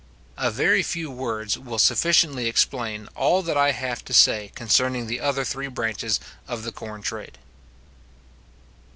A 0.39 0.49
very 0.49 0.81
few 0.81 1.11
words 1.11 1.59
will 1.59 1.77
sufficiently 1.77 2.47
explain 2.47 3.07
all 3.15 3.43
that 3.43 3.55
I 3.55 3.69
have 3.69 4.03
to 4.05 4.15
say 4.15 4.51
concerning 4.55 5.05
the 5.05 5.19
other 5.19 5.45
three 5.45 5.67
branches 5.67 6.19
of 6.47 6.63
the 6.63 6.71
corn 6.71 7.03
trade. 7.03 7.37